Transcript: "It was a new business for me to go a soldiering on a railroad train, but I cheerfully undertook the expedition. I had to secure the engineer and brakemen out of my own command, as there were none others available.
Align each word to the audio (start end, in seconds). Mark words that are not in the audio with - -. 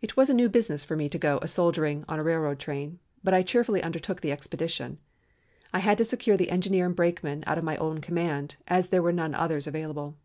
"It 0.00 0.16
was 0.16 0.30
a 0.30 0.34
new 0.34 0.48
business 0.48 0.84
for 0.84 0.94
me 0.94 1.08
to 1.08 1.18
go 1.18 1.38
a 1.42 1.48
soldiering 1.48 2.04
on 2.06 2.20
a 2.20 2.22
railroad 2.22 2.60
train, 2.60 3.00
but 3.24 3.34
I 3.34 3.42
cheerfully 3.42 3.82
undertook 3.82 4.20
the 4.20 4.30
expedition. 4.30 4.98
I 5.72 5.80
had 5.80 5.98
to 5.98 6.04
secure 6.04 6.36
the 6.36 6.50
engineer 6.52 6.86
and 6.86 6.94
brakemen 6.94 7.42
out 7.44 7.58
of 7.58 7.64
my 7.64 7.76
own 7.78 8.00
command, 8.00 8.54
as 8.68 8.90
there 8.90 9.02
were 9.02 9.10
none 9.10 9.34
others 9.34 9.66
available. 9.66 10.16